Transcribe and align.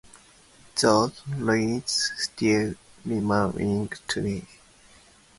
These 0.75 1.21
ruins 1.27 2.11
still 2.17 2.73
remain 3.05 3.87
today. 4.07 4.47